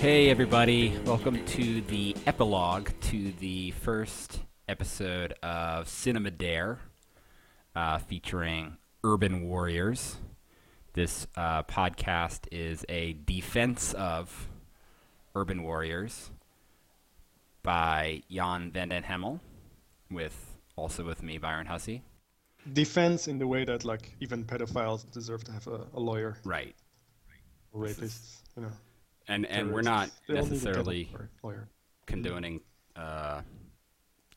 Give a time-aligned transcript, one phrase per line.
[0.00, 0.98] Hey, everybody.
[1.04, 6.78] Welcome to the epilogue to the first episode of Cinema Dare,
[7.76, 10.16] uh, featuring Urban Warriors.
[10.92, 14.48] This uh, podcast is a defense of
[15.34, 16.30] Urban Warriors
[17.62, 19.40] by Jan van den Hemel,
[20.10, 22.02] with also with me, Byron Hussie.
[22.72, 26.36] Defense in the way that like even pedophiles deserve to have a, a lawyer.
[26.44, 26.74] Right.
[27.72, 28.72] Or rapists, you know.
[29.28, 31.08] And and we're not They all need a necessarily
[32.06, 32.60] condoning
[32.96, 33.42] uh,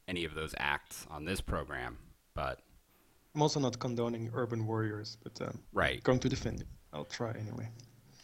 [0.07, 1.97] any of those acts on this program,
[2.33, 2.61] but
[3.35, 6.03] I'm also not condoning urban warriors, but um, right.
[6.03, 6.67] going to defend it.
[6.91, 7.69] I'll try anyway.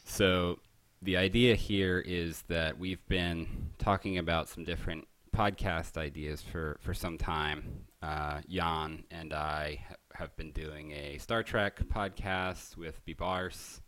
[0.05, 0.59] So
[1.02, 3.47] the idea here is that we've been
[3.80, 7.85] talking about some different podcast ideas for, for some time.
[8.03, 13.81] Uh, Jan and I have been doing a Star Trek podcast with Bibars,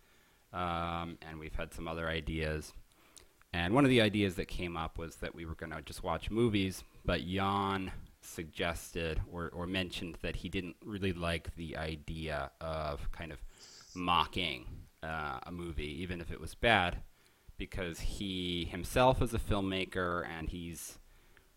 [0.54, 2.74] um, and we've had some other ideas.
[3.54, 6.04] And one of the ideas that came up was that we were going to just
[6.04, 12.52] watch movies, but Jan suggested or, or mentioned that he didn't really like the idea
[12.62, 13.40] of kind of
[13.96, 14.66] mocking
[15.04, 16.98] uh, a movie, even if it was bad,
[17.58, 20.98] because he himself is a filmmaker and he's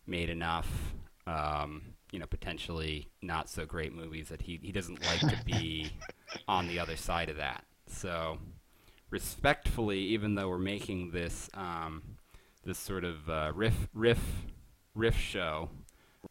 [0.07, 0.95] made enough,
[1.27, 5.91] um, you know, potentially not so great movies that he, he doesn't like to be
[6.48, 7.65] on the other side of that.
[7.87, 8.39] So,
[9.11, 12.03] respectfully, even though we're making this um,
[12.65, 14.47] this sort of uh, riff riff
[14.95, 15.69] riff show,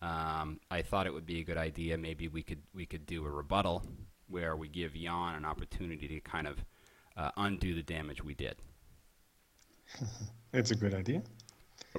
[0.01, 1.97] um, I thought it would be a good idea.
[1.97, 3.83] Maybe we could we could do a rebuttal
[4.27, 6.63] where we give Jan an opportunity to kind of
[7.17, 8.55] uh, undo the damage we did.
[10.53, 11.23] It's a good idea.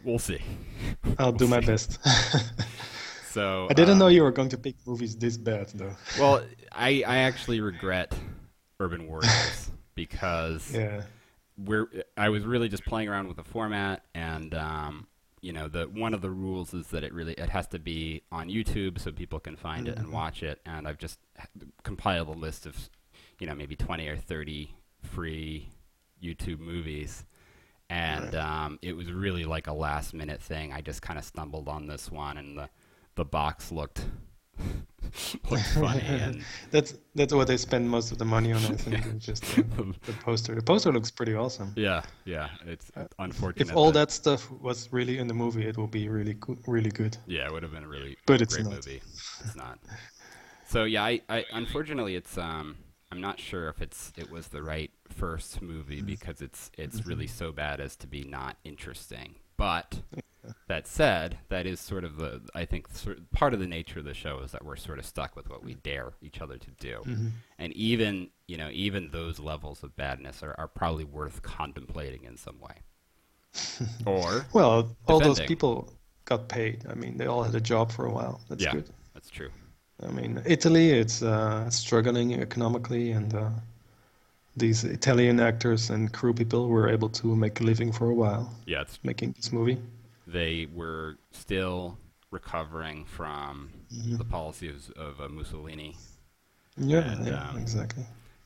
[0.04, 0.38] We'll see.
[1.18, 1.66] I'll do my see.
[1.66, 1.98] best.
[3.22, 5.96] So I didn't um, know you were going to pick movies this bad, though.
[6.14, 8.14] Well, I I actually regret
[8.78, 11.02] Urban Warriors because Yeah.
[11.56, 15.06] we're I was really just playing around with the format and um,
[15.44, 18.22] you know the one of the rules is that it really it has to be
[18.32, 20.12] on YouTube so people can find it and Mhm.
[20.12, 21.18] watch it and I've just
[21.82, 22.88] compiled a list of
[23.38, 25.68] you know maybe 20 or 30 free
[26.22, 27.26] YouTube movies
[27.90, 28.34] and Right.
[28.36, 31.86] um, it was really like a last minute thing I just kind of stumbled on
[31.86, 32.70] this one and the
[33.16, 34.06] the box looked
[35.50, 38.58] looked funny and That's that's what they spend most of the money on.
[38.64, 39.62] I think is just the,
[40.06, 40.54] the poster.
[40.54, 41.72] The poster looks pretty awesome.
[41.76, 45.90] yeah yeah it's unfortunate If all that stuff was really in the movie, it would
[45.90, 47.16] be really good, really good.
[47.26, 48.74] Yeah, it would have been a really But it's great not.
[48.74, 49.00] movie.
[49.44, 49.78] It's not.
[50.66, 52.76] So yeah, I, I unfortunately it's um
[53.12, 56.06] I'm not sure if it's it was the right first movie Mm-hmm.
[56.06, 59.36] because it's it's really so bad as to be not interesting.
[59.56, 60.00] But
[60.66, 64.04] that said, that is sort of the I think sort part of the nature of
[64.04, 66.70] the show is that we're sort of stuck with what we dare each other to
[66.78, 67.02] do.
[67.04, 67.30] Mhm.
[67.58, 72.36] And even, you know, even those levels of badness are, are probably worth contemplating in
[72.36, 72.76] some way.
[74.06, 75.92] or Well, all those people
[76.24, 76.84] got paid.
[76.88, 78.40] I mean, they all had a job for a while.
[78.48, 78.90] That's yeah, good.
[79.14, 79.50] that's true.
[80.02, 83.50] I mean, Italy, it's uh, struggling economically, and uh,
[84.56, 88.52] these Italian actors and crew people were able to make a living for a while
[88.66, 89.78] Yeah, it's making this movie.
[90.26, 91.98] They were still
[92.30, 94.16] recovering from Mhm.
[94.18, 95.96] the policies of uh, Mussolini.
[96.76, 98.04] Yeah, And, yeah, um, exactly.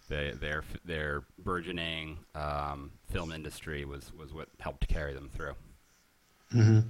[0.09, 5.55] They, their their burgeoning um, film industry was, was what helped carry them through.
[6.53, 6.81] hmm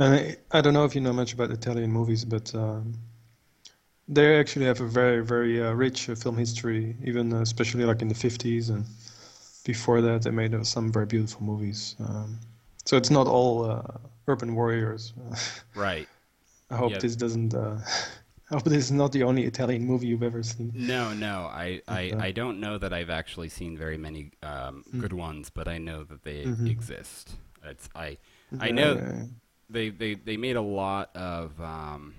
[0.00, 2.94] And I, I don't know if you know much about Italian movies, but um,
[4.08, 8.02] they actually have a very, very uh, rich uh, film history, even uh, especially like
[8.02, 8.84] in the 50s and
[9.64, 11.96] before that, they made uh, some very beautiful movies.
[12.00, 12.38] Um,
[12.88, 13.82] so it's not all uh,
[14.28, 15.12] urban warriors.
[15.74, 16.08] Right.
[16.70, 16.98] I hope Yeah.
[16.98, 17.52] this doesn't.
[17.54, 17.76] Uh,
[18.50, 20.72] I hope this is not the only Italian movie you've ever seen.
[20.74, 22.12] No, no, I, I.
[22.28, 25.00] I don't know that I've actually seen very many um, Mm.
[25.02, 26.66] good ones, but I know that they Mhm.
[26.70, 27.36] exist.
[27.62, 28.16] It's I
[28.58, 29.24] I know Uh,
[29.68, 32.14] they, they, they made a lot of um,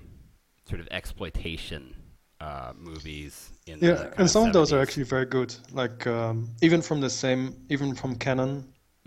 [0.69, 1.95] sort of exploitation
[2.39, 3.33] uh, movies
[3.65, 5.51] in yeah, and some of those are actually very good.
[5.72, 8.54] Like um, even from the same, even from Cannon.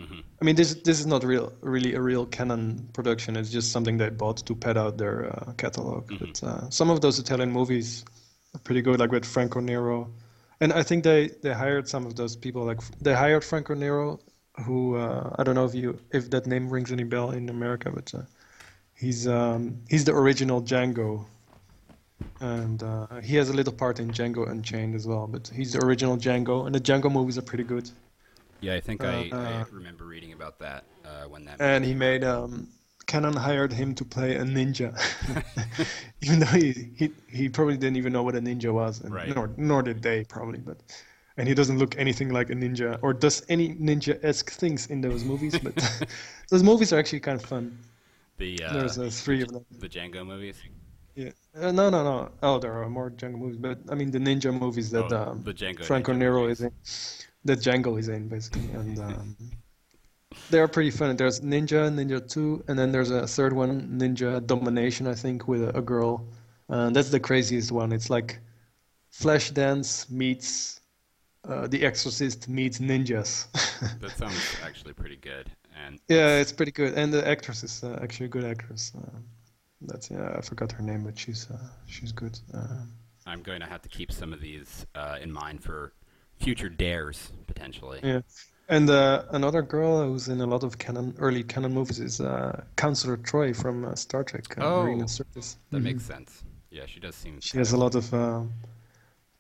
[0.03, 0.23] Mhm.
[0.41, 3.37] I mean, this this is not real, really a real Cannon production.
[3.37, 6.09] It's just something they bought to pad out their uh, catalog.
[6.09, 6.19] Mhm.
[6.21, 8.05] But uh, some of those Italian movies
[8.55, 10.11] are pretty good, like with Franco Nero.
[10.61, 12.65] And I think they, they hired some of those people.
[12.65, 14.21] Like they hired Franco Nero,
[14.67, 17.91] who uh, I don't know if you if that name rings any bell in America,
[17.91, 18.23] but uh,
[18.95, 21.27] he's um, he's the original Django.
[22.41, 25.27] and uh, he has a little part in Django Unchained as well.
[25.27, 27.91] But he's the original Django, and the Django movies are pretty good.
[28.63, 31.61] Yeah, I think I, I Uh, remember reading about that uh, when that.
[31.61, 32.69] And he made um,
[33.07, 34.91] Cannon hired him to play a ninja,
[36.23, 39.35] even though he, he he probably didn't even know what a ninja was, and Right.
[39.35, 40.59] nor nor did they probably.
[40.59, 40.79] But
[41.37, 45.25] and he doesn't look anything like a ninja or does any ninja-esque things in those
[45.25, 45.59] movies.
[45.59, 45.75] But
[46.51, 47.79] those movies are actually kind of fun.
[48.39, 49.65] the uh, There's uh, three of them.
[49.81, 50.63] the Django movies.
[51.15, 51.31] Yeah.
[51.55, 52.31] Uh, no, no, no.
[52.43, 55.45] Oh, there are more Django movies, but I mean the ninja movies that Oh, um,
[55.83, 56.73] Franco Nero is in,
[57.45, 59.37] that Django is in basically, and um,
[60.51, 61.17] they are pretty fun.
[61.17, 65.63] There's Ninja, Ninja Two, and then there's a third one, Ninja Domination, I think, with
[65.63, 66.27] a, a girl.
[66.69, 67.93] Uh, that's the craziest one.
[67.93, 68.39] It's like
[69.13, 70.81] Flashdance meets
[71.49, 73.47] uh, The Exorcist meets ninjas.
[74.01, 75.51] That sounds actually pretty good.
[75.85, 78.93] And yeah, it's pretty good, and the actress is uh, actually a good actress.
[78.97, 79.19] Uh,
[79.81, 82.39] that's yeah, I forgot her name, but she's uh, she's good.
[82.55, 82.85] Uh,
[83.27, 85.93] I'm going to have to keep some of these uh, in mind for
[86.43, 88.05] future dares potentially.
[88.05, 88.21] Yeah,
[88.69, 92.65] and uh, another girl who's in a lot of Cannon, early Cannon movies is uh,
[92.77, 95.57] Counselor Troi from uh, Star Trek: uh, Oh, Service.
[95.71, 95.83] That Mhm.
[95.83, 96.45] makes sense.
[96.71, 97.41] Yeah, she does seem.
[97.41, 98.45] She has a lot of uh,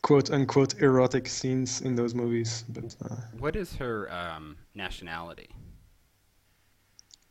[0.02, 5.50] quote unquote erotic scenes in those movies, but uh, What is her um, nationality?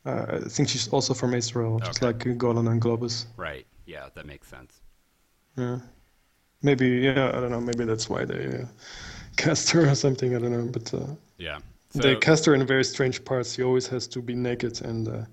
[0.06, 2.02] uh, I think she's also from Israel, just Okay.
[2.02, 3.26] like Golan and Globus.
[3.36, 3.66] Right.
[3.84, 4.80] Yeah, that makes sense.
[5.56, 5.80] Yeah,
[6.62, 7.60] maybe yeah, I don't know.
[7.60, 8.66] Maybe that's why they
[9.36, 10.34] cast her or something.
[10.34, 10.92] I don't know, but.
[10.94, 11.58] Uh, Yeah.
[11.94, 13.54] they So, cast her in very strange parts.
[13.54, 15.24] She always has to be naked, and uh,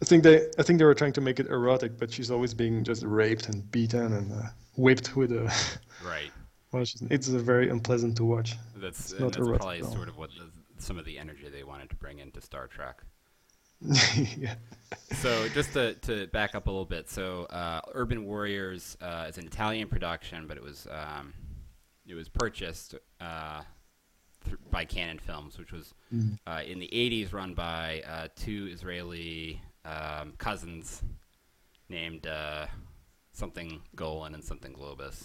[0.00, 2.54] I think they, I think they were trying to make it erotic, but she's always
[2.54, 4.42] being just raped and beaten and uh,
[4.76, 5.44] whipped with a.
[6.04, 6.30] right.
[6.72, 8.56] well, it's very unpleasant to watch.
[8.76, 11.90] That's, not that's erotic probably sort of what the, some of the energy they wanted
[11.90, 13.02] to bring into Star Trek.
[14.36, 14.54] yeah.
[15.14, 19.38] So just to, to back up a little bit, so uh, Urban Warriors uh, is
[19.38, 21.32] an Italian production, but it was um,
[22.08, 23.62] it was purchased uh,
[24.44, 26.38] th- by Cannon Films, which was Mm.
[26.46, 31.02] uh, in the '80s run by uh, two Israeli um, cousins
[31.90, 32.66] named uh,
[33.32, 35.24] something Golan and something Globus.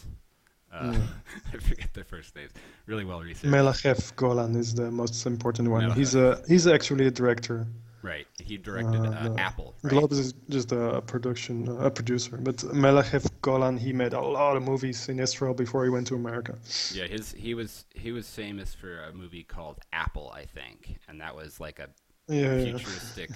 [0.72, 0.94] Uh,
[1.54, 2.52] I forget their first names.
[2.86, 3.46] Really well researched.
[3.54, 5.84] Melachev Golan is the most important one.
[5.84, 5.96] Melachev.
[5.96, 7.66] He's a he's actually a director.
[8.04, 8.28] Right.
[8.40, 9.38] He directed Uh, uh, no.
[9.38, 9.74] Apple.
[9.82, 9.94] Right?
[9.94, 11.56] Globus is just a production
[11.88, 15.90] a producer, but Melachev Golan he made a lot of movies in Israel before he
[15.90, 16.54] went to America.
[16.92, 21.16] Yeah, his he was he was famous for a movie called Apple, I think, and
[21.22, 21.88] that was like a
[22.28, 22.64] Yeah, yeah.
[22.78, 23.30] futuristic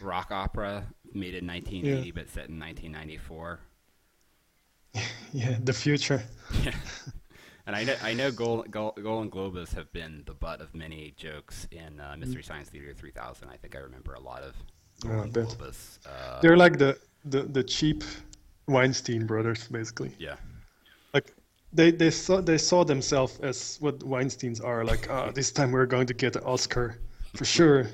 [0.00, 0.72] rock opera
[1.22, 3.58] made in 1980 but set in 1994.
[5.32, 6.22] yeah, the future.
[6.64, 6.72] Yeah.
[7.66, 10.74] And I know I know Goal, Goal, Goal and Globus have been the butt of
[10.74, 13.48] many jokes in uh, Mystery Science Theater 3000.
[13.48, 14.54] I think I remember a lot of
[15.00, 15.46] Goal Yeah, I and bet.
[15.48, 15.98] Globus.
[16.06, 18.04] Uh, They're like the, the, the cheap
[18.68, 20.12] Weinstein brothers, basically.
[20.18, 20.36] yeah,
[21.12, 21.32] Like
[21.72, 24.84] they, they saw they saw themselves as what Weinstein's are.
[24.84, 26.98] Like, ah, this time we're going to get an Oscar
[27.34, 27.88] for sure.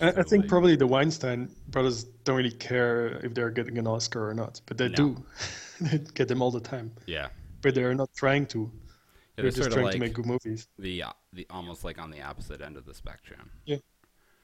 [0.00, 4.28] I, I think probably the Weinstein brothers don't really care if they're getting an Oscar
[4.28, 4.94] or not, but they No.
[4.96, 5.24] do.
[5.80, 7.28] they get them all the time, yeah.
[7.62, 8.58] But they're not trying to.
[8.60, 10.68] Yeah, they're they're just trying like to make good movies.
[10.78, 13.50] the uh, the almost like on the opposite end of the spectrum.
[13.64, 13.76] Yeah,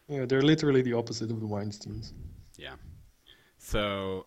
[0.09, 2.13] yeah, they're literally the opposite of the Weinsteins.
[2.57, 2.75] Yeah.
[3.59, 4.27] So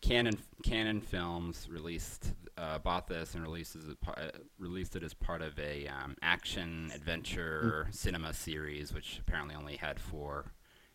[0.00, 5.14] Cannon Cannon Films released uh, bought this and released as a, uh, released it as
[5.14, 10.52] part of a um, action adventure cinema series, which apparently only had four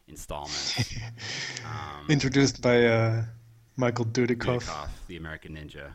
[0.07, 0.93] installments.
[1.65, 3.23] um, Introduced by uh,
[3.77, 4.63] Michael Dudikoff.
[4.63, 5.91] Dudikoff, the American Ninja,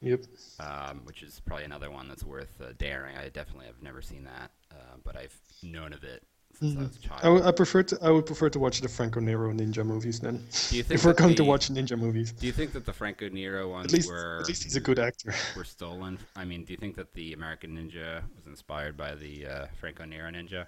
[0.00, 0.24] Yep.
[0.60, 3.16] um, which is probably another one that's worth uh, daring.
[3.16, 6.22] I definitely have never seen that, uh, but I've known of it
[6.58, 7.20] since I was a child.
[7.24, 10.36] I would- prefer to I would prefer to watch the Franco Nero ninja movies then.
[10.68, 12.92] Do you think if we're going to watch ninja movies, Do you think that the
[12.92, 15.34] Franco Nero ones at least were at least he's a good actor.
[15.56, 16.18] were stolen?
[16.36, 20.04] I mean, do you think that the American Ninja was inspired by the uh, Franco
[20.04, 20.66] Nero Ninja?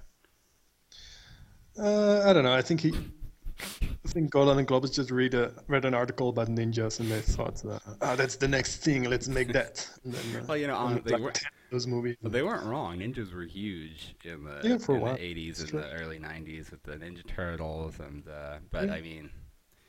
[1.79, 2.53] Uh, I don't know.
[2.53, 2.93] I think he.
[3.83, 7.21] I think Golan and Globus just read a read an article about ninjas and they
[7.21, 9.05] thought, uh, "Ah, that's the next thing.
[9.05, 11.33] Let's make that." Then, uh, Well, you know, um, they like were,
[11.71, 12.17] those movies.
[12.23, 12.99] But they weren't wrong.
[12.99, 15.81] Ninjas were huge in the Yeah, in the 80s It's and true.
[15.81, 18.95] the early 90s with the Ninja Turtles, and uh, but Yeah.
[18.95, 19.31] I mean,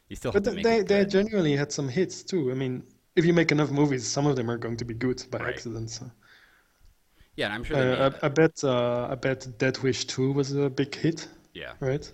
[0.09, 2.51] you still But have to th- make they they genuinely had some hits too.
[2.51, 2.83] I mean,
[3.15, 5.55] if you make enough movies, some of them are going to be good by Right.
[5.55, 5.89] accident.
[5.89, 6.11] So.
[7.35, 7.77] yeah, I'm sure.
[7.77, 11.73] Uh, I, I bet uh, I bet Death Wish 2 was a big hit, yeah,
[11.79, 12.11] right?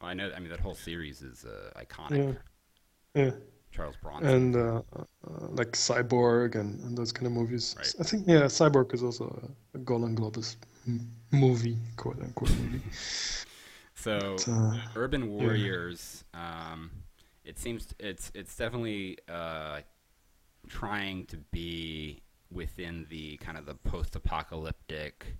[0.00, 0.30] I know.
[0.34, 2.36] I mean, that whole series is uh, iconic.
[3.14, 3.24] Yeah.
[3.24, 3.30] Yeah.
[3.72, 4.30] Charles Bronson.
[4.30, 5.02] and uh, uh,
[5.50, 7.74] like Cyborg and, and those kind of movies.
[7.78, 7.94] Right.
[8.00, 12.80] I think yeah, Cyborg is also a, Golan Globus m- movie, quote unquote movie.
[13.94, 16.90] so, But, uh, Urban Warriors um,
[17.44, 19.80] it seems it's it's definitely uh,
[20.68, 25.36] trying to be within the kind of the post-apocalyptic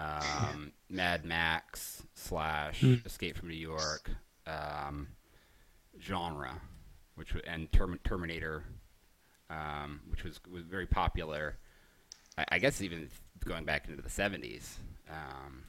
[0.00, 3.04] um, Mad Max slash Mm.
[3.06, 4.10] Escape from New York
[4.46, 5.08] um,
[6.00, 6.60] genre,
[7.16, 8.64] which wa- and Term- Terminator,
[9.50, 11.56] um, which was was very popular.
[12.38, 13.08] I, I guess even
[13.44, 14.78] going back into the seventies.
[15.10, 15.64] Um,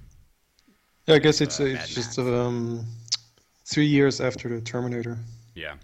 [1.07, 2.85] Yeah, I guess it's uh, it's Mad just um,
[3.65, 5.17] three years after the Terminator,
[5.55, 5.75] yeah,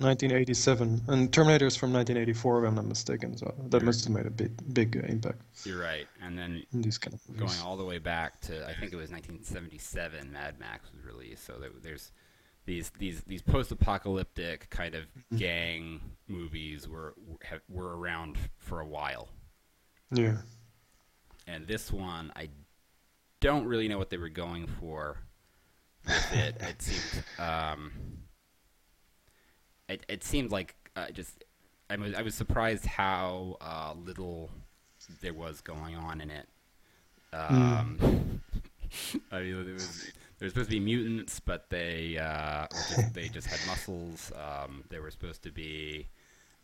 [0.00, 3.36] 1987, and Terminator is from 1984, if I'm not mistaken.
[3.36, 6.06] So that must have made a big big uh, impact you're right.
[6.22, 9.10] And then these kind of going all the way back to I think it was
[9.10, 10.32] 1977.
[10.32, 12.12] Mad Max was released, so there, there's
[12.66, 15.04] these these these post-apocalyptic kind of
[15.36, 19.28] gang movies were were, were around for a while.
[20.12, 20.38] Yeah.
[21.46, 22.48] and this one I
[23.40, 25.18] don't really know what they were going for
[26.06, 26.56] with it.
[26.68, 27.92] It seemed um,
[29.90, 31.44] it it seemed like uh, just
[31.88, 34.50] I was I was surprised how uh, little
[35.20, 36.48] there was going on in it.
[37.32, 37.98] Um,
[39.32, 43.28] I mean, there was there were supposed to be mutants, but they uh, just, they
[43.28, 44.32] just had muscles.
[44.36, 46.08] Um, they were supposed to be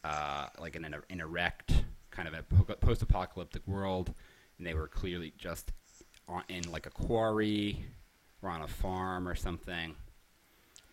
[0.04, 2.42] uh, like in an, an erect kind of a
[2.76, 4.14] post-apocalyptic world,
[4.56, 5.72] and they were clearly just
[6.28, 7.84] on, in like a quarry
[8.40, 9.94] or on a farm or something.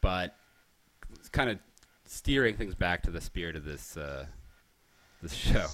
[0.02, 0.36] But
[1.16, 1.60] it's kind of
[2.14, 4.26] steering things back to the spirit of this uh,
[5.22, 5.68] this show.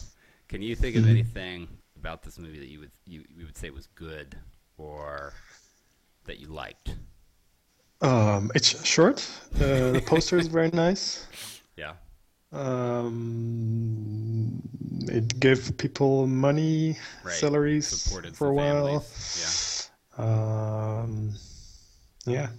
[0.47, 1.09] Can you think of Mhm.
[1.09, 1.67] anything
[1.97, 4.37] about this movie that you would you, you would say was good
[4.77, 5.33] or
[6.25, 6.95] that you liked?
[8.01, 9.27] Um, it's short.
[9.55, 11.25] Uh, the poster is very nice.
[11.77, 11.93] Yeah.
[12.51, 14.61] Um,
[15.07, 17.35] it gave people money, Right.
[17.35, 18.99] salaries Supported for a while.
[18.99, 19.89] families.
[20.17, 21.33] Um,
[22.25, 22.49] yeah, Yeah.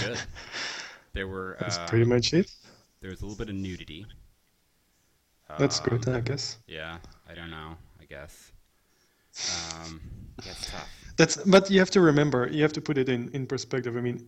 [0.00, 0.18] Good.
[1.12, 2.50] There were that's uh, pretty much it.
[3.02, 4.06] There was a little bit of nudity.
[5.58, 6.58] That's good, Um, I guess.
[6.66, 6.96] Yeah,
[7.28, 7.76] I don't know.
[8.00, 8.52] I guess.
[9.76, 10.00] Um,
[10.38, 10.88] it's tough.
[11.18, 13.96] That's but you have to remember, you have to put it in in perspective.
[13.98, 14.24] I mean,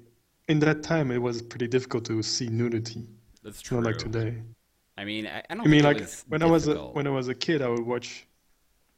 [0.48, 3.06] in that time, it was pretty difficult to see nudity.
[3.42, 3.78] That's true.
[3.78, 4.42] not like today.
[4.98, 7.28] I mean, I, I don't I mean, like when I was a, when I was
[7.28, 8.26] a kid, I would watch,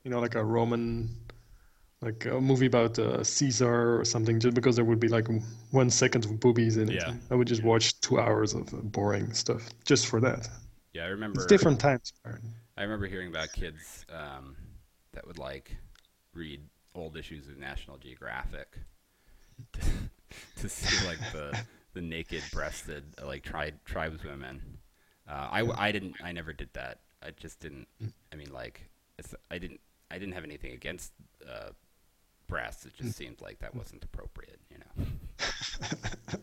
[0.02, 1.14] you know, like a Roman,
[2.03, 5.26] like a movie about uh, Caesar or something, just because there would be like
[5.71, 6.97] one second of boobies in it.
[6.97, 7.15] Yeah.
[7.31, 10.49] I would just watch two hours of uh, boring stuff just for that.
[10.93, 11.41] yeah, I remember.
[11.41, 12.12] It's different times.
[12.76, 14.57] I remember hearing about kids um,
[15.12, 15.76] that would like
[16.35, 16.61] read
[16.95, 18.79] old issues of National Geographic
[19.73, 19.81] to,
[20.61, 21.59] to see like the
[21.95, 24.61] the naked breasted like tri- tribeswomen.
[25.29, 27.00] Uh, I, I didn't I never did that.
[27.23, 27.88] I just didn't.
[28.33, 31.12] I mean like it's, I didn't I didn't have anything against
[31.49, 31.71] uh,
[32.47, 32.87] breasts.
[32.87, 35.07] It just seemed like that wasn't appropriate, you know.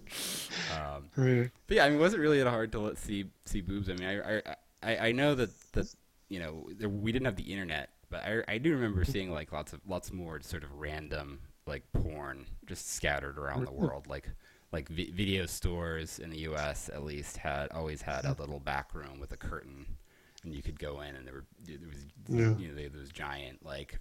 [0.75, 1.49] um, Really.
[1.67, 3.89] but yeah, I mean, was it really that hard to let see see boobs?
[3.89, 5.93] I mean, I I, I, I know that that
[6.29, 9.11] you know there, we didn't have the internet, but I I do remember mm-hmm.
[9.11, 13.71] seeing like lots of lots more sort of random like porn just scattered around the
[13.71, 13.85] mm-hmm.
[13.85, 14.29] world, like
[14.71, 16.89] like vi- video stores in the U.S.
[16.93, 18.41] at least had always had a mm-hmm.
[18.41, 19.85] little back room with a curtain,
[20.43, 22.57] and you could go in, and there were there was Yeah.
[22.57, 23.99] you know they had those giant like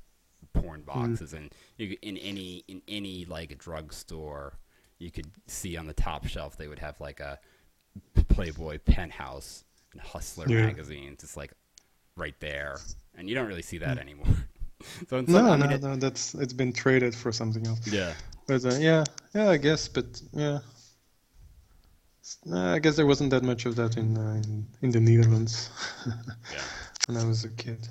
[0.52, 4.58] porn boxes, and you in any in any like drugstore
[4.98, 7.38] you could see on the top shelf they would have like a
[8.28, 10.66] Playboy penthouse and Hustler Yeah.
[10.66, 11.52] magazine just like
[12.16, 12.78] right there,
[13.16, 14.26] and you don't really see that anymore.
[15.08, 15.96] so No, I mean, no, it- no.
[15.96, 17.86] That's it's been traded for something else.
[17.86, 18.14] yeah,
[18.46, 19.04] But uh, yeah,
[19.34, 19.88] yeah, I guess.
[19.88, 20.60] But yeah,
[22.50, 25.70] uh, I guess there wasn't that much of that in uh, in, in the Netherlands
[26.06, 26.62] yeah.
[27.06, 27.88] when I was a kid.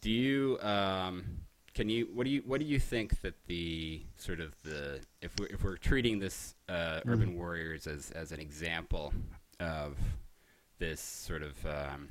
[0.00, 1.24] Do you um
[1.74, 5.32] can you what do you what do you think that the sort of the if
[5.38, 9.12] we're if we're treating this uh, Urban Warriors as as an example
[9.60, 9.96] of
[10.78, 12.08] this sort of um,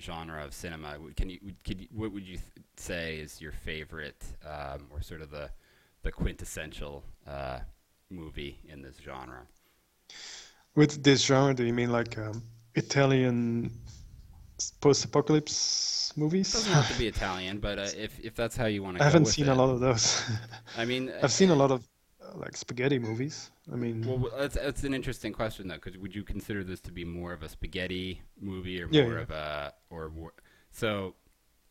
[0.00, 4.24] genre of cinema, can you could you, what would you th- say is your favorite
[4.46, 5.50] um, or sort of the
[6.02, 7.58] the quintessential uh,
[8.10, 9.42] movie in this genre?
[10.74, 12.42] With this genre, do you mean like um,
[12.74, 13.70] Italian
[14.70, 16.52] post-apocalypse movies?
[16.52, 19.04] doesn't have to be Italian, but uh, if if that's how you want to, I
[19.04, 19.50] haven't seen it.
[19.50, 20.22] a lot of those.
[20.76, 21.86] I mean, I've seen a lot of
[22.22, 23.50] uh, like spaghetti movies.
[23.72, 26.92] I mean, Well, that's that's an interesting question though, because would you consider this to
[26.92, 29.20] be more of a spaghetti movie or Yeah, more yeah.
[29.20, 30.32] of a or more?
[30.70, 31.14] So,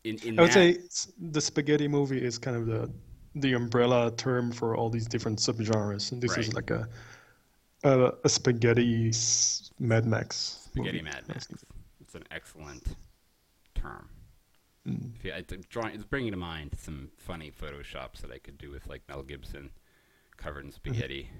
[0.04, 0.78] in in I would that, say
[1.18, 2.90] the spaghetti movie is kind of the
[3.34, 6.88] the umbrella term for all these different subgenres, and this is like a
[7.84, 9.12] a, a spaghetti
[9.78, 10.58] Mad Max.
[10.66, 11.02] spaghetti movie.
[11.02, 11.48] Mad Max.
[12.12, 12.84] It's an excellent
[13.74, 14.10] term.
[14.86, 15.16] Mm.
[15.16, 18.70] If you, I, drawing, it's bringing to mind some funny photoshops that I could do
[18.70, 19.70] with like Mel Gibson
[20.36, 21.30] covered in spaghetti.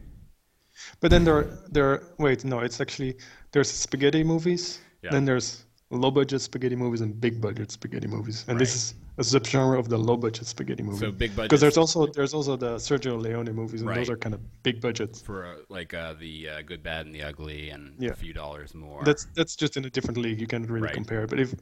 [1.01, 3.19] But then there are, there are, wait, no, it's actually
[3.51, 5.11] there's spaghetti movies, Yeah.
[5.11, 9.23] then there's low budget spaghetti movies and big budget spaghetti movies, and this is a
[9.23, 10.99] subgenre of the low budget spaghetti movie.
[10.99, 13.97] So big budget because there's also there's also the Sergio Leone movies, and Right.
[13.99, 15.21] those are kind of big budgets.
[15.21, 18.11] for uh, like uh, the uh, good, bad, and the ugly, and Yeah.
[18.11, 19.03] a few dollars more.
[19.05, 20.41] That's that's just in a different league.
[20.41, 20.95] You can't really Right.
[20.95, 21.27] compare.
[21.27, 21.55] But if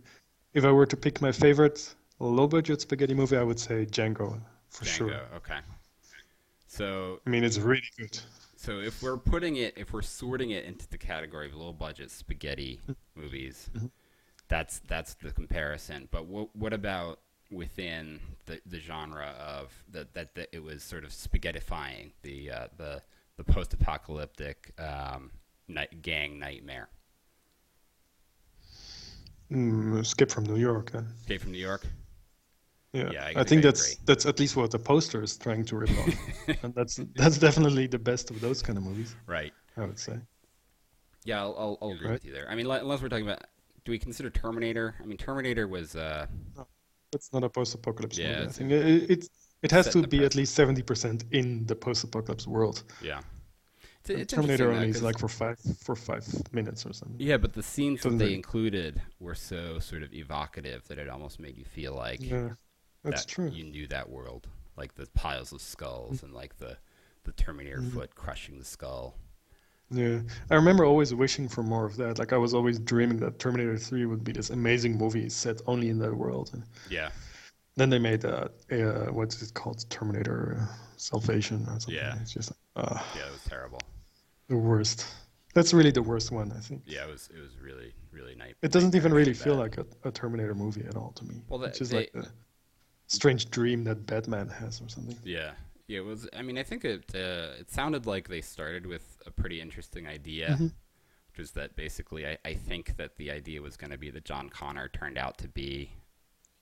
[0.54, 4.40] if I were to pick my favorite low budget spaghetti movie, I would say Django
[4.69, 5.09] for sure.
[5.09, 5.11] Django.
[5.11, 5.37] sure.
[5.37, 5.59] Okay.
[6.66, 8.19] So I mean, it's really good.
[8.57, 12.11] So if we're putting it, if we're sorting it into the category of low budget
[12.11, 12.80] spaghetti
[13.16, 13.71] movies,
[14.49, 16.09] that's that's the comparison.
[16.11, 21.04] But what what about within the, the genre of that, that that it was sort
[21.04, 23.02] of spaghettifying the uh, the
[23.37, 25.30] the post apocalyptic um,
[25.69, 26.88] night, gang nightmare?
[29.52, 30.90] Mm, Skip from New York.
[30.92, 31.07] Then.
[31.21, 31.87] Escape from New York.
[32.92, 33.97] Yeah, Yeah, I I, think think I that's agree.
[34.04, 36.16] that's at least what the poster is trying to rip off,
[36.62, 39.16] and that's that's definitely the best of those kind of movies.
[39.26, 39.54] Right.
[39.76, 40.21] I would say.
[41.25, 42.12] Yeah, I'll, I'll, I'll agree Right.
[42.12, 42.49] with you there.
[42.49, 43.45] I mean, unless we're talking about,
[43.85, 44.95] do we consider Terminator?
[45.02, 45.95] I mean, Terminator was.
[45.97, 46.26] Uh,
[47.12, 48.49] It's not a post-apocalypse Yeah, movie.
[48.49, 49.29] I think it it,
[49.62, 52.85] it has to the be at least seventy percent in the post-apocalypse world.
[53.02, 53.21] yeah.
[54.02, 57.21] It's, it's Terminator only is 'cause- like for five for five minutes or something.
[57.21, 61.09] Yeah, but the scenes that Doesn't they included were so sort of evocative that it
[61.09, 62.50] almost made you feel like Yeah,
[63.05, 63.50] that's that true.
[63.50, 66.79] you knew that world, like the piles of skulls and like the
[67.25, 67.90] the Terminator Mm-hmm.
[67.99, 69.19] foot crushing the skull.
[69.90, 70.20] Yeah,
[70.50, 72.18] I remember always wishing for more of that.
[72.18, 75.88] Like I was always dreaming that Terminator 3 would be this amazing movie set only
[75.88, 76.50] in that world.
[76.52, 77.11] And Yeah,
[77.76, 81.94] then they made uh, uh what's it called, Terminator Salvation or something.
[81.94, 82.16] Yeah.
[82.20, 83.80] It's just like, uh, yeah, it was terrible.
[84.49, 85.06] the worst.
[85.54, 86.82] That's really the worst one, I think.
[86.87, 88.54] Yeah, it was it was really really nice.
[88.62, 89.62] It doesn't even really feel bad.
[89.62, 91.42] like a, a Terminator movie at all to me.
[91.49, 92.28] Well, it's they- just like a
[93.09, 95.18] strange dream that Batman has or something.
[95.25, 95.50] Yeah,
[95.90, 95.99] yeah.
[95.99, 96.28] It was.
[96.37, 100.06] I mean, I think it uh, it sounded like they started with a pretty interesting
[100.06, 100.64] idea, Mm-hmm.
[100.64, 104.25] which was that basically I, I think that the idea was going to be that
[104.25, 105.90] John Connor turned out to be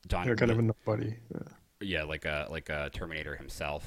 [0.06, 0.26] John.
[0.26, 1.14] They're kind of a nobody.
[1.32, 1.40] Yeah.
[1.80, 3.85] yeah, like a like a Terminator himself,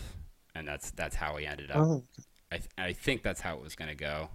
[0.56, 1.78] and that's that's how he ended up.
[1.78, 2.04] Oh,
[2.52, 4.30] I th- I think that's how it was going to go,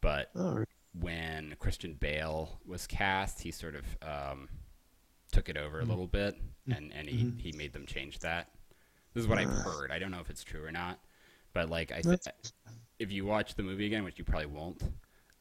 [0.00, 0.64] but oh,
[0.98, 4.48] when Christian Bale was cast, he sort of um,
[5.32, 5.90] took it over a Mm-hmm.
[5.90, 6.36] little bit,
[6.70, 8.48] and and he, he made them change that.
[9.14, 9.90] This is what I've heard.
[9.90, 10.98] I don't know if it's true or not,
[11.52, 12.34] but like I, th-
[12.98, 14.82] if you watch the movie again, which you probably won't,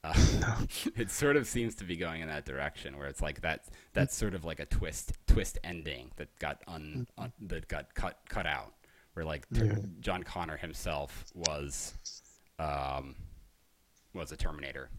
[0.03, 0.13] uh,
[0.95, 4.15] it sort of seems to be going in that direction where it's like that that's
[4.15, 8.45] sort of like a twist twist ending that got un, un that got cut cut
[8.45, 8.73] out
[9.13, 9.75] where like Yeah.
[9.99, 11.93] John Connor himself was
[12.59, 13.15] um,
[14.13, 14.89] was a Terminator.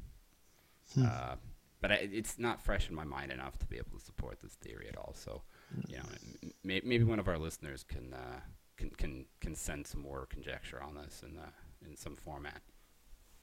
[1.00, 1.35] Uh,
[1.81, 4.54] but I, it's not fresh in my mind enough to be able to support this
[4.54, 5.14] theory at all.
[5.16, 5.42] So,
[5.87, 8.40] you know, maybe one of our listeners can uh,
[8.78, 11.50] can can can send some more conjecture on this in uh,
[11.86, 12.62] in some format.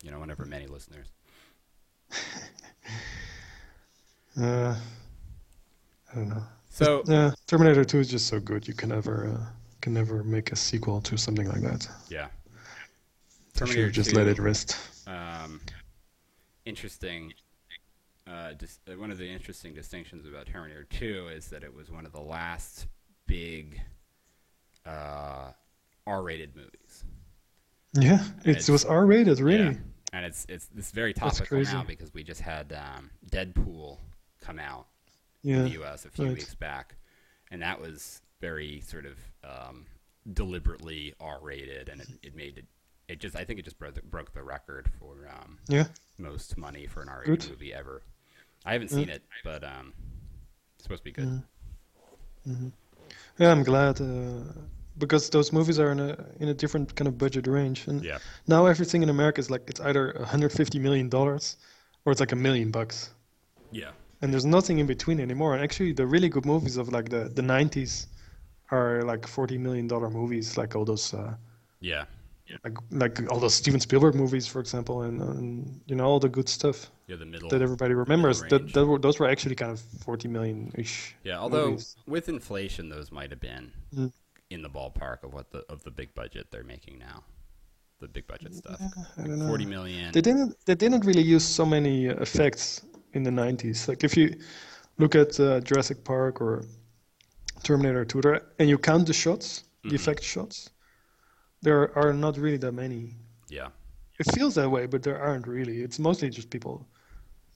[0.03, 1.11] You know, whenever many listeners.
[4.41, 4.75] uh,
[6.11, 6.43] I don't know.
[6.69, 8.67] So Yeah, Terminator 2 is just so good.
[8.67, 9.45] You can never uh,
[9.81, 11.87] can never make a sequel to something like that.
[12.09, 12.27] yeah,
[13.53, 14.77] Terminator just 2, let it rest.
[15.07, 15.61] Um,
[16.65, 17.33] interesting.
[18.27, 21.91] Uh, dis- uh, one of the interesting distinctions about Terminator 2 is that it was
[21.91, 22.87] one of the last
[23.27, 23.79] big
[24.85, 25.51] uh,
[26.07, 27.03] R-rated movies.
[27.93, 29.65] Yeah, it's- it was R-rated, really.
[29.65, 29.73] Yeah.
[30.13, 33.97] And it's it's it's very topical now because we just had um, Deadpool
[34.39, 34.87] come out
[35.41, 36.05] Yeah, in the U.S.
[36.05, 36.33] a few right.
[36.35, 36.95] weeks back,
[37.51, 39.85] and that was very sort of um,
[40.31, 42.65] deliberately R-rated, and it, it made it.
[43.09, 45.85] It just I think it just broke the, broke the record for um, yeah.
[46.17, 47.49] most money for an R-rated Good.
[47.49, 48.01] movie ever.
[48.65, 49.91] I haven't seen it, but um,
[50.75, 51.43] it's supposed to be good.
[53.37, 54.39] Yeah, I'm glad uh,
[54.97, 58.19] because those movies are in a in a different kind of budget range, and Yeah.
[58.47, 61.57] now everything in America is like it's either 150 million dollars
[62.05, 63.09] or it's like a million bucks,
[63.71, 63.91] Yeah.
[64.21, 65.53] and there's nothing in between anymore.
[65.55, 68.07] And actually, the really good movies of like the the 90s
[68.71, 71.13] are like 40 million dollar movies, like all those.
[71.13, 71.35] Uh,
[71.81, 72.05] Yeah.
[72.63, 76.29] like like all those Steven Spielberg movies, for example, and, and you know all the
[76.29, 76.77] good stuff
[77.07, 77.17] Yeah.
[77.17, 77.49] The middle.
[77.49, 78.41] that everybody remembers.
[78.51, 81.15] That, that were, those were actually kind of forty million ish.
[81.23, 81.95] Yeah, although movies.
[82.07, 84.11] with inflation, those might have been Mm.
[84.49, 87.23] In the ballpark of what the of the big budget they're making now.
[87.99, 88.79] The big budget stuff,
[89.17, 90.11] I don't forty million.
[90.11, 92.81] They didn't they didn't really use so many uh, effects
[93.13, 93.87] in the nineties.
[93.87, 94.35] Like if you
[94.97, 96.65] look at uh, Jurassic Park or
[97.63, 98.21] Terminator Two,
[98.59, 99.95] and you count the shots, the Mhm.
[99.95, 100.69] effect shots,
[101.61, 103.15] there are not really that many.
[103.49, 103.69] Yeah,
[104.19, 105.81] It feels that way, but there aren't really.
[105.81, 106.87] It's mostly just people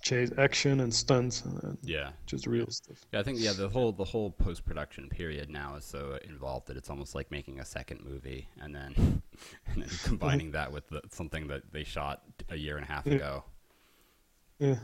[0.01, 2.12] chase action and stunts and Yeah.
[2.25, 2.97] just real stuff.
[3.12, 6.67] Yeah, I think yeah the whole the whole post production period now is so involved
[6.67, 8.93] that it's almost like making a second movie and then
[9.67, 13.05] and then combining that with the, something that they shot a year and a half
[13.05, 13.13] Yeah.
[13.13, 13.43] ago.
[14.59, 14.79] Yeah.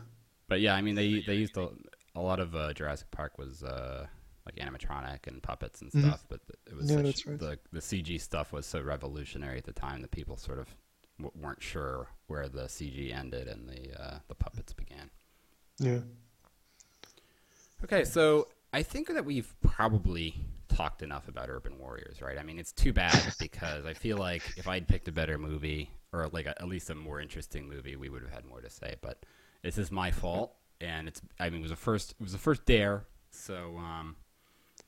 [0.48, 1.70] But yeah, I mean they they used a,
[2.16, 4.08] a lot of uh, Jurassic Park was uh,
[4.46, 6.08] like animatronic and puppets and Mhm.
[6.08, 7.40] stuff, but it was Yeah, such, right.
[7.40, 10.68] the the CG stuff was so revolutionary at the time that people sort of
[11.20, 15.10] w- weren't sure where the CG ended and the uh, the puppets began.
[15.80, 16.00] Yeah.
[17.84, 20.36] Okay, so I think that we've probably
[20.70, 22.38] talked enough about Urban Warriors, right?
[22.38, 25.90] I mean, it's too bad because I feel like if I'd picked a better movie
[26.12, 28.70] or like a, at least a more interesting movie, we would have had more to
[28.70, 28.96] say.
[29.02, 29.24] But
[29.62, 32.40] this is my fault, and it's I mean, it was a first it was a
[32.40, 34.16] first dare, so um,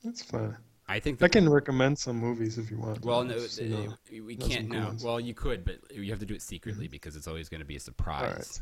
[0.04, 0.58] That's fine.
[0.90, 3.04] I think I can recommend some movies if you want.
[3.06, 3.94] well, no, just, know.
[4.26, 4.88] we can't no.
[4.88, 5.04] ones.
[5.04, 7.66] Well, you could, but you have to do it secretly because it's always going to
[7.66, 8.62] be a surprise.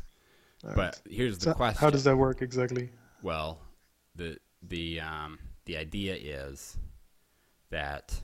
[0.64, 0.70] right.
[0.70, 1.12] All But right.
[1.12, 2.90] here's the So question: how does that work exactly?
[3.22, 3.58] Well,
[4.16, 6.78] the the um, the idea is
[7.70, 8.20] that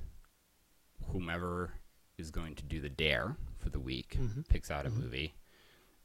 [1.13, 1.73] whomever
[2.19, 4.49] is going to do the dare for the week Mhm.
[4.49, 5.35] picks out a movie,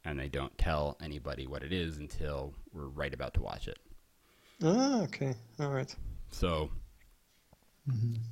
[0.04, 3.78] and they don't tell anybody what it is until we're right about to watch it.
[4.62, 5.34] Ah, okay.
[5.58, 5.94] All right.
[6.30, 6.70] So,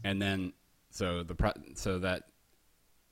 [0.04, 0.52] and then
[0.90, 2.24] so the pro- so that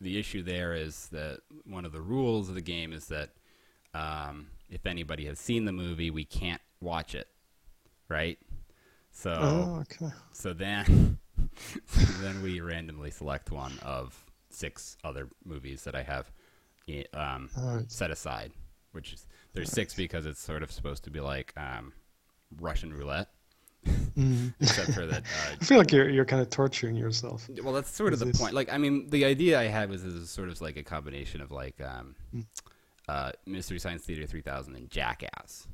[0.00, 3.30] the issue there is that one of the rules of the game is that
[3.94, 7.28] um, if anybody has seen the movie, we can't watch it,
[8.08, 8.38] right?
[9.10, 9.32] So.
[9.32, 10.12] Oh, okay.
[10.32, 11.18] So then,
[11.86, 16.30] so then we randomly select one of six other movies that I have
[17.14, 17.90] um, right.
[17.90, 18.52] set aside.
[18.92, 21.92] Which is there's six because it's sort of supposed to be like um,
[22.60, 23.28] Russian roulette,
[24.16, 24.54] Mhm.
[24.60, 25.22] except for that.
[25.22, 27.48] Uh, I feel like you're you're kind of torturing yourself.
[27.62, 28.54] well, that's sort of the this- point.
[28.54, 31.50] Like, I mean, the idea I had was is sort of like a combination of
[31.50, 32.44] like um, Mm.
[33.08, 35.66] uh, Mystery Science Theater 3000 and Jackass.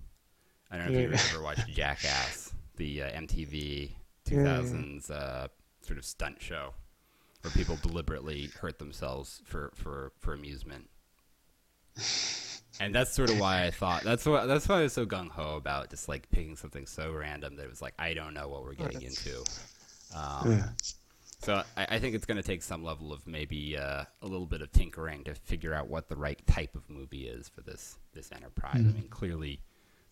[0.70, 1.04] I don't know Yeah.
[1.06, 3.90] if you've ever watched Jackass, the uh, MTV
[4.30, 4.60] Yeah, yeah, yeah.
[4.62, 5.48] 2000s uh,
[5.82, 6.72] sort of stunt show
[7.42, 10.88] where people deliberately hurt themselves for, for, for amusement.
[12.80, 15.28] And that's sort of why I thought that's why that's why I was so gung
[15.30, 18.48] ho about just like picking something so random that it was like I don't know
[18.48, 19.06] what we're getting Right.
[19.08, 19.46] into.
[20.14, 20.68] Um, Yeah.
[21.42, 24.46] so I, I think it's going to take some level of maybe uh, a little
[24.46, 27.98] bit of tinkering to figure out what the right type of movie is for this
[28.14, 28.76] this enterprise.
[28.76, 28.94] I Mhm.
[28.94, 29.60] mean, clearly,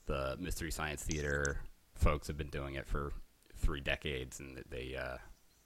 [0.07, 1.61] the Mystery Science Theater
[1.95, 3.13] folks have been doing it for
[3.57, 5.17] three decades, and they uh,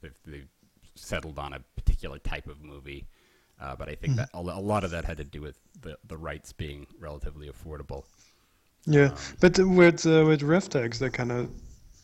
[0.01, 0.49] they've, they've
[0.95, 3.07] settled on a particular type of movie.
[3.63, 4.17] Uh, but I think Mhm.
[4.17, 8.05] that a lot of that had to do with the, the rights being relatively affordable.
[8.87, 11.51] Yeah, Um, but with uh, with RiffTrax, they kind of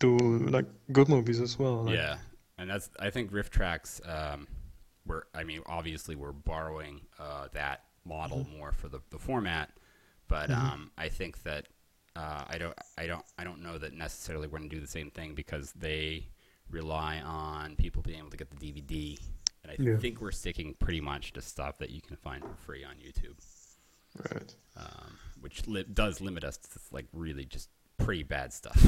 [0.01, 1.85] do like good movies as well.
[1.85, 2.19] Like, yeah,
[2.59, 4.07] and that's I think RiffTrax.
[4.09, 4.49] Um,
[5.07, 9.71] we're I mean obviously we're borrowing uh, that model more for the, the format,
[10.29, 10.73] but Mhm.
[10.73, 11.67] um, I think that
[12.17, 14.87] uh, I don't I don't I don't know that necessarily we're going to do the
[14.89, 16.29] same thing because they
[16.71, 19.19] rely on people being able to get the DVD,
[19.63, 19.97] and I Yeah.
[19.99, 23.37] think we're sticking pretty much to stuff that you can find for free on YouTube,
[24.33, 24.55] Right.
[24.77, 28.81] um, which li- does limit us to like really just pretty bad stuff.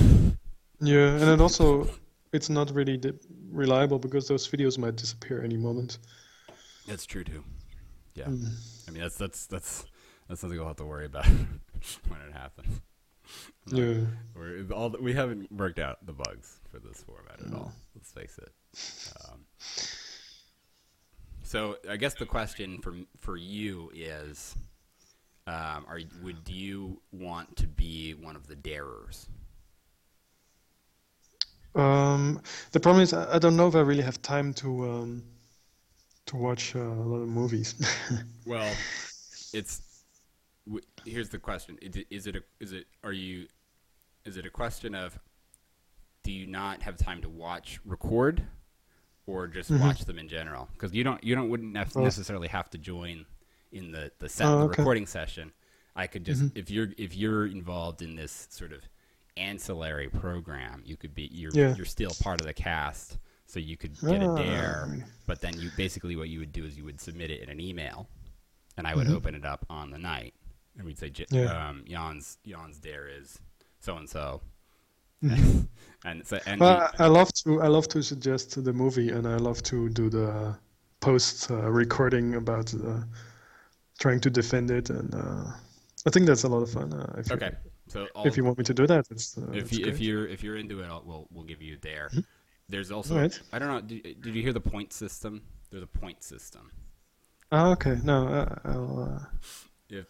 [0.81, 1.89] Yeah, and then also
[2.33, 3.19] it's not really di-
[3.51, 5.99] reliable because those videos might disappear any moment.
[6.87, 7.45] That's true too.
[8.15, 8.27] Yeah.
[8.27, 8.89] Mm.
[8.89, 9.85] I mean, that's that's that's
[10.29, 11.27] that's something we'll have to worry about
[12.09, 12.81] when it happens.
[13.67, 14.07] Yeah.
[14.35, 17.57] We're, all we haven't worked out the bugs for this format at No.
[17.59, 17.73] all.
[17.95, 18.53] Let's face it.
[19.25, 19.45] Um,
[21.51, 24.55] so I guess the question for for you is,
[25.49, 29.27] um, are would you want to be one of the darers?
[31.75, 35.25] Um, the problem is I I don't know if I really have time to um,
[36.27, 37.75] to watch uh, a lot of movies.
[38.47, 38.73] Well,
[39.53, 39.83] it's
[40.67, 43.49] w- here's the question: is it, is it a, is it are you
[44.25, 45.19] is it a question of
[46.23, 48.47] do you not have time to watch record
[49.31, 49.81] or just Mhm.
[49.81, 50.69] watch them in general?
[50.73, 52.03] Because you don't you don't wouldn't nef- Oh.
[52.03, 53.25] necessarily have to join
[53.73, 54.79] in the the set Oh, the okay.
[54.83, 55.53] recording session.
[55.95, 56.53] I could just Mhm.
[56.57, 58.81] if you're if you're involved in this sort of
[59.37, 61.75] ancillary program, you could be you're Yeah.
[61.77, 65.07] you're still part of the cast, so you could get a Ah, dare.
[65.27, 67.61] But then you basically what you would do is you would submit it in an
[67.61, 68.09] email,
[68.77, 69.15] and I would Mhm.
[69.15, 70.35] open it up on the night,
[70.77, 71.69] and we'd say, J- Yeah.
[71.69, 73.39] um, "Jan's Jan's dare is
[73.79, 74.43] so and so,".
[76.05, 79.27] and so and Well, I I love to I love to suggest the movie, and
[79.27, 80.57] I love to do the
[81.01, 83.01] post uh, recording about uh,
[83.99, 85.45] trying to defend it, and uh,
[86.07, 86.93] I think that's a lot of fun.
[86.93, 87.51] Uh, if okay.
[87.65, 90.01] you, So all, if you want me to do that, it's uh, if you, if
[90.01, 92.09] you're if you're into it, I'll, we'll we'll give you there.
[92.13, 92.25] Mhm.
[92.69, 93.41] There's also Alright.
[93.53, 93.81] I don't know.
[93.81, 95.43] Did, did you hear the point system?
[95.71, 96.71] There's a point system.
[97.53, 99.01] Ah, okay, no, uh, I'll.
[99.03, 100.01] Uh,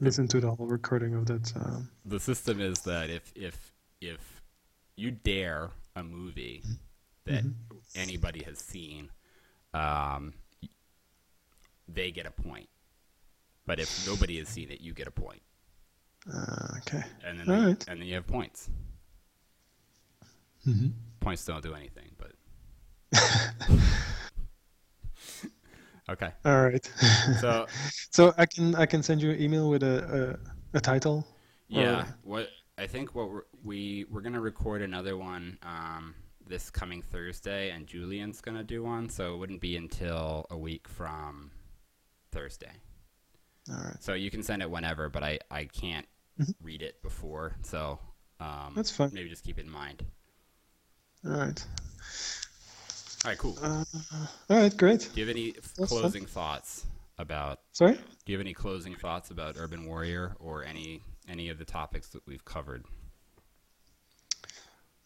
[0.00, 1.52] listen to the whole recording of that.
[1.56, 4.37] Um, the system is that if if if
[4.98, 6.62] you dare a movie
[7.24, 7.76] that Mm-hmm.
[7.94, 9.10] anybody has seen,
[9.74, 10.32] um,
[11.86, 12.68] they get a point.
[13.66, 15.42] But if nobody has seen it, you get a point,
[16.32, 17.02] uh, okay.
[17.24, 17.84] and then All they- right.
[17.88, 18.70] and then you have points.
[20.64, 20.88] hmm
[21.20, 22.32] Points don't do anything, but
[26.10, 26.30] okay.
[26.44, 26.90] All right.
[27.40, 27.66] So
[28.10, 30.38] so I can I can send you an email with a
[30.74, 31.26] a, a title.
[31.68, 36.14] Yeah, Or- what I think what we're, we we're gonna record another one um,
[36.46, 40.86] this coming Thursday, and Julian's gonna do one, so it wouldn't be until a week
[40.88, 41.50] from
[42.30, 42.72] Thursday.
[43.70, 43.96] All right.
[44.02, 46.06] So you can send it whenever, but I I can't
[46.40, 46.54] Mhm.
[46.62, 47.98] read it before, so
[48.38, 49.10] um, That's fine.
[49.12, 50.04] maybe just keep it in mind.
[51.24, 51.66] All right.
[53.24, 53.58] All right, cool.
[53.60, 53.84] Uh,
[54.48, 54.76] all right.
[54.76, 55.10] Great.
[55.12, 55.88] Do you have any fun.
[55.88, 56.86] closing thoughts
[57.18, 57.58] about?
[57.72, 57.94] Sorry.
[57.94, 62.08] Do you have any closing thoughts about Urban Warrior or any any of the topics
[62.08, 62.84] that we've covered?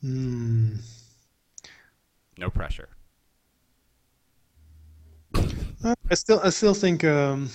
[0.00, 0.76] Hmm.
[2.38, 2.88] No pressure.
[5.84, 7.50] Uh, I still I still think um,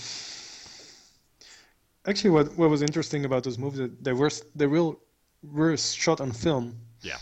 [2.06, 5.00] actually what what was interesting about those movies they were they real
[5.44, 6.76] were shot on film.
[7.02, 7.18] Yeah.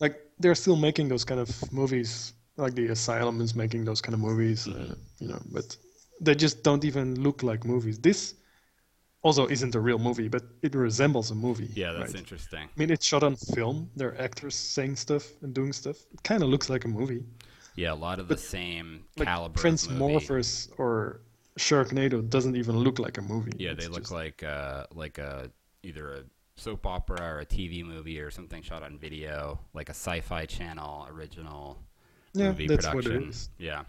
[0.00, 2.34] Like they're still making those kind of movies.
[2.56, 4.96] Like the Asylum is making those kind of movies, uh, Mhm.
[5.20, 5.76] you know, but
[6.20, 7.98] they just don't even look like movies.
[7.98, 8.34] This
[9.26, 11.70] also isn't a real movie, but it resembles a movie.
[11.74, 12.20] Yeah, that's right?
[12.22, 12.64] interesting.
[12.74, 13.90] I mean, it's shot on film.
[13.96, 15.96] There are actors saying stuff and doing stuff.
[16.14, 17.22] It kind of looks like a movie.
[17.82, 19.60] Yeah, a lot of the same Like caliber.
[19.60, 21.20] Transmorphers or
[21.58, 23.52] Sharknado doesn't even look like a movie.
[23.58, 25.50] Yeah, It's they look just- like uh, like a
[25.82, 26.22] either a
[26.56, 31.06] soap opera or a TV movie or something shot on video, like a Sci-Fi Channel
[31.14, 31.78] original
[32.32, 33.14] yeah, movie that's production.
[33.14, 33.50] what it is.
[33.58, 33.82] Yeah,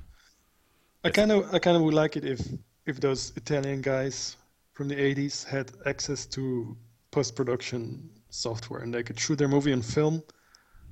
[1.04, 2.42] I kind of I kind of would like it if
[2.86, 4.36] if those Italian guys
[4.78, 6.78] from the 80s had access to
[7.10, 10.22] post-production software and they could shoot their movie on film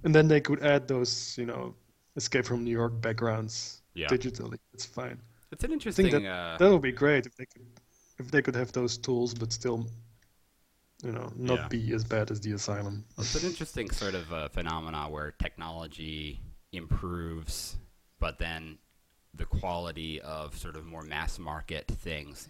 [0.03, 1.75] and then they could add those, you know,
[2.15, 4.07] Escape from New York backgrounds yeah.
[4.07, 4.57] digitally.
[4.73, 5.21] It's fine.
[5.51, 6.09] It's an interesting.
[6.09, 7.67] that- uh, That would be great if they could
[8.17, 9.85] if they could have those tools but still
[11.03, 11.67] you know, not Yeah.
[11.67, 13.05] be as bad as the asylum.
[13.19, 16.39] It's an interesting sort of uh, phenomena where technology
[16.71, 17.75] improves,
[18.19, 18.79] but then
[19.35, 22.49] the quality of sort of more mass market things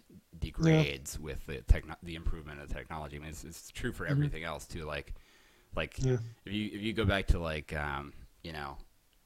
[0.52, 3.18] degrades with the techno- the improvement of technology.
[3.18, 4.12] I mean, it's, it's true for Mhm.
[4.12, 4.84] everything else too.
[4.86, 5.14] Like,
[5.76, 6.18] like Yeah.
[6.46, 8.78] if you if you go back to like um, you know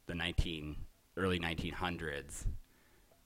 [0.07, 0.75] the nineteen
[1.17, 2.45] early nineteen hundreds,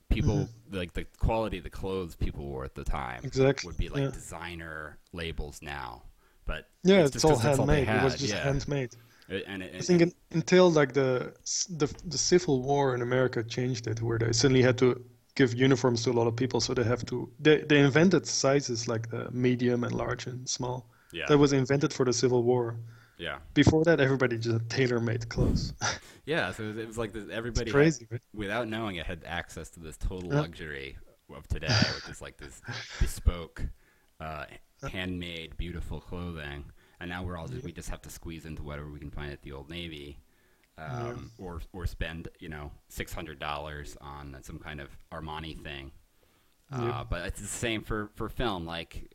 [0.09, 3.67] people like the quality of the clothes people wore at the time Exactly.
[3.67, 4.09] would be like yeah.
[4.11, 6.03] designer labels now.
[6.45, 7.87] But Yeah, it's it's, all handmade.
[7.87, 8.43] it was just yeah.
[8.43, 8.95] handmade.
[9.29, 11.33] It- and it, I think un- until like the,
[11.69, 15.01] the the Civil War in America changed it, where they suddenly had to
[15.35, 18.87] give uniforms to a lot of people, so they have to they they invented sizes
[18.87, 20.85] like the medium and large and small.
[21.11, 22.75] yeah, That was invented for the Civil War.
[23.17, 25.73] yeah, Before that, everybody just tailor-made clothes.
[26.25, 26.51] yeah.
[26.51, 29.97] So it was like this, everybody, it's had- without knowing it, had access to this
[29.97, 30.41] total Yeah.
[30.41, 30.97] luxury
[31.33, 32.61] of today, which is like this
[32.99, 33.63] bespoke,
[34.19, 34.45] uh,
[34.91, 36.65] handmade, beautiful clothing.
[36.99, 39.31] And now we're all just, we just have to squeeze into whatever we can find
[39.31, 40.17] at the Old Navy,
[40.77, 45.91] um, or or spend you know six hundred dollars on some kind of Armani thing.
[46.71, 47.03] Uh, Yeah.
[47.09, 48.65] But it's the same for, for film.
[48.65, 49.11] Like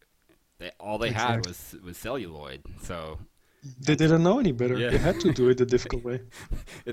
[0.58, 2.62] they, all they had was was celluloid.
[2.82, 3.18] So
[3.80, 4.76] They didn't know any better.
[4.78, 4.90] Yeah.
[4.90, 6.20] They had to do it the difficult way.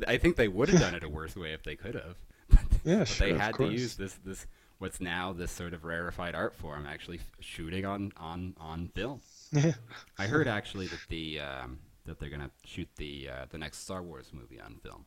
[0.08, 2.18] I think they would have done it a worse way if they could have.
[2.84, 4.46] Yeah, But sure, they had to use this this
[4.78, 9.22] what's now this sort of rarefied art form actually shooting on on on film.
[9.52, 9.74] Yeah.
[10.18, 14.02] I heard actually that the um, that they're gonna shoot the uh, the next Star
[14.04, 15.06] Wars movie on film.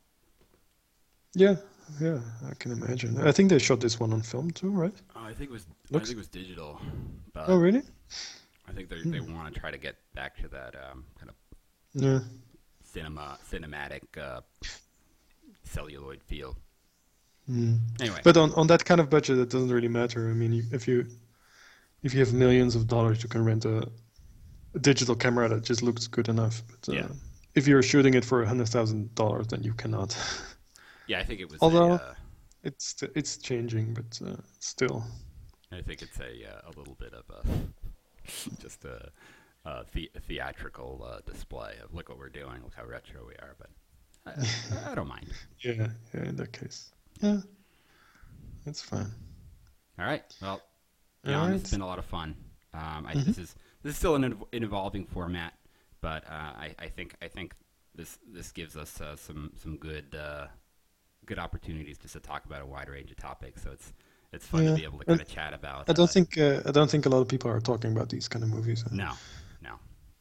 [1.35, 1.55] Yeah,
[2.01, 3.17] yeah, I can imagine.
[3.19, 4.93] I think they shot this one on film too, right?
[5.15, 6.79] Oh, I think it was I think it was digital,
[7.33, 7.83] but Oh, really?
[8.67, 11.35] I think they they want to try to get back to that um, kind of
[11.93, 12.19] Yeah.
[12.83, 14.41] cinema cinematic uh,
[15.63, 16.57] celluloid feel.
[17.49, 17.79] Mm.
[17.99, 20.29] Anyway, But on, on that kind of budget, it doesn't really matter.
[20.29, 21.07] I mean, if you
[22.03, 23.89] if you have millions of dollars, you can rent a,
[24.75, 26.61] a digital camera that just looks good enough.
[26.69, 27.07] But, uh, Yeah.
[27.55, 30.15] If you're shooting it for a hundred thousand dollars, then you cannot.
[31.07, 31.59] yeah, I think it was.
[31.61, 32.13] although- a, uh,
[32.63, 35.03] it's it's changing, but uh, still.
[35.71, 39.09] I think it's a uh, a little bit of a just a,
[39.65, 43.33] a, the, a theatrical uh, display of look what we're doing, look how retro we
[43.35, 43.55] are.
[43.57, 43.69] But
[44.85, 45.27] I, I don't mind.
[45.59, 46.23] Yeah, yeah.
[46.29, 47.39] In that case, yeah,
[48.65, 49.11] it's fine.
[49.97, 50.23] All right.
[50.41, 50.61] Well,
[51.25, 51.55] All Jan, right.
[51.59, 52.35] it's been a lot of fun.
[52.73, 53.25] Um, I, Mhm.
[53.25, 55.53] This is this is still an, an evolving format,
[56.01, 56.33] but uh,
[56.65, 57.53] I, I think I think
[57.95, 60.47] this this gives us uh, some some good uh,
[61.25, 63.61] good opportunities just to talk about a wide range of topics.
[63.63, 63.93] So it's
[64.31, 64.69] it's fun Yeah.
[64.71, 65.89] to be able to kind of chat about.
[65.89, 68.09] I don't uh, think uh, I don't think a lot of people are talking about
[68.09, 68.83] these kind of movies.
[68.91, 69.13] no,
[69.61, 69.75] no.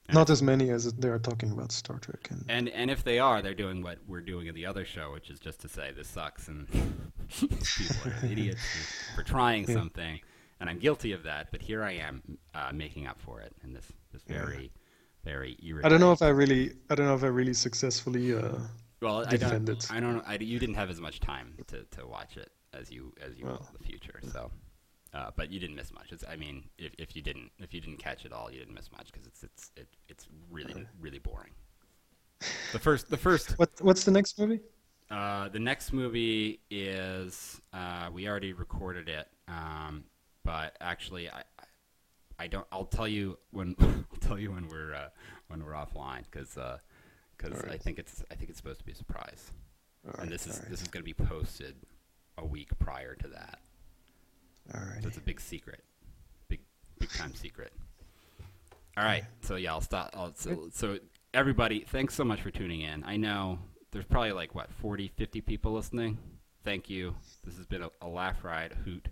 [0.08, 2.28] And Not as many as they are talking about Star Trek.
[2.30, 5.12] And And and if they are, they're doing what we're doing in the other show,
[5.12, 6.66] which is just to say this sucks and
[7.28, 9.74] people are idiots for, for trying Yeah.
[9.74, 10.20] something,
[10.60, 11.50] and I'm guilty of that.
[11.50, 12.22] But here I am
[12.54, 14.44] uh, making up for it in this this Yeah.
[14.44, 14.70] very
[15.24, 15.84] very irritating.
[15.84, 18.34] I don't know if I really I don't know if I really successfully.
[18.34, 18.58] Uh,
[19.00, 19.90] well I don't.
[19.90, 23.12] I don't I, you didn't have as much time to, to watch it as you
[23.20, 24.20] as you will in the future.
[24.32, 24.50] So.
[25.14, 26.12] Uh, but you didn't miss much.
[26.12, 28.74] It's, I mean, if, if you didn't if you didn't catch it all, you didn't
[28.74, 31.52] miss much because it's it's it, it's really really boring.
[32.72, 34.60] The first the first what what's the next movie?
[35.10, 40.04] Uh, the next movie is uh, we already recorded it, um,
[40.48, 41.42] but actually I,
[42.38, 42.66] I don't.
[42.72, 45.08] I'll tell you when I'll tell you when we're uh,
[45.48, 46.56] when we're offline because
[47.36, 49.52] because I think it's I think it's supposed to be a surprise,
[50.06, 51.74] All and this is right, this is going to be posted
[52.38, 53.58] a week prior to that.
[54.74, 55.02] all right.
[55.02, 55.84] So it's a big secret,
[56.48, 56.60] big
[56.98, 57.74] big time secret.
[58.96, 60.10] All right, so yeah, I'll stop.
[60.14, 60.98] I'll, so, so
[61.34, 63.04] everybody, thanks so much for tuning in.
[63.04, 63.58] I know
[63.92, 66.18] there's probably like what 40, 50 people listening.
[66.64, 67.14] Thank you.
[67.44, 69.08] This has been a, a laugh ride, a hoot,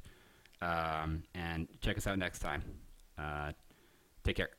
[0.60, 2.62] um, and check us out next time.
[3.18, 3.52] Uh,
[4.24, 4.50] take care.